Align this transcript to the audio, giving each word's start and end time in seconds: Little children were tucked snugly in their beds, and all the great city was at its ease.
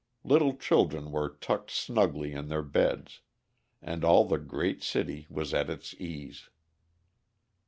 Little 0.23 0.55
children 0.57 1.11
were 1.11 1.29
tucked 1.29 1.69
snugly 1.69 2.33
in 2.33 2.47
their 2.47 2.63
beds, 2.63 3.21
and 3.83 4.03
all 4.03 4.25
the 4.25 4.39
great 4.39 4.81
city 4.81 5.27
was 5.29 5.53
at 5.53 5.69
its 5.69 5.93
ease. 5.93 6.49